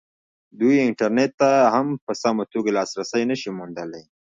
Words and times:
دوی 0.59 0.75
انټرنېټ 0.87 1.31
ته 1.41 1.51
هم 1.73 1.87
په 2.05 2.11
سمه 2.21 2.43
توګه 2.53 2.69
لاسرسی 2.77 3.23
نه 3.31 3.35
شي 3.41 3.49
موندلی. 3.57 4.03